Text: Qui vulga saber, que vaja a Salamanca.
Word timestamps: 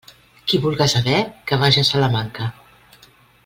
Qui 0.51 0.59
vulga 0.63 0.87
saber, 0.93 1.19
que 1.51 1.61
vaja 1.65 1.85
a 1.87 1.91
Salamanca. 1.93 2.49